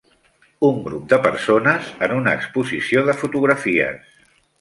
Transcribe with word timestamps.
Un 0.67 0.77
grup 0.85 1.03
de 1.11 1.19
persones 1.25 1.91
en 2.07 2.15
una 2.21 2.33
exposició 2.39 3.05
de 3.11 3.15
fotografies 3.21 4.09